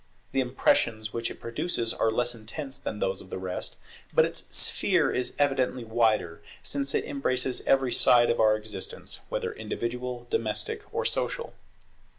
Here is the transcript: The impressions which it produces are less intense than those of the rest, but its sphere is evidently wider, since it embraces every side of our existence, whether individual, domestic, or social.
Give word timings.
The 0.31 0.39
impressions 0.41 1.13
which 1.13 1.29
it 1.29 1.39
produces 1.39 1.93
are 1.93 2.09
less 2.09 2.33
intense 2.33 2.79
than 2.79 2.97
those 2.97 3.21
of 3.21 3.29
the 3.29 3.37
rest, 3.37 3.77
but 4.11 4.25
its 4.25 4.41
sphere 4.57 5.11
is 5.11 5.35
evidently 5.37 5.83
wider, 5.83 6.41
since 6.63 6.95
it 6.95 7.05
embraces 7.05 7.61
every 7.67 7.91
side 7.91 8.31
of 8.31 8.39
our 8.39 8.55
existence, 8.55 9.19
whether 9.29 9.53
individual, 9.53 10.25
domestic, 10.31 10.91
or 10.91 11.05
social. 11.05 11.53